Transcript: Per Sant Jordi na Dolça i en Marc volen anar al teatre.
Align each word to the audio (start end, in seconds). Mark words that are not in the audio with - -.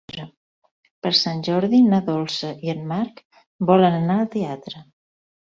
Per 1.07 1.11
Sant 1.19 1.43
Jordi 1.47 1.81
na 1.89 1.99
Dolça 2.07 2.49
i 2.69 2.73
en 2.75 2.81
Marc 2.93 3.23
volen 3.73 4.01
anar 4.01 4.19
al 4.25 4.33
teatre. 4.39 4.85